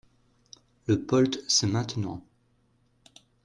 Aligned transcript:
Le 0.87 0.99
POLT, 0.99 1.43
c’est 1.47 1.67
maintenant 1.67 2.23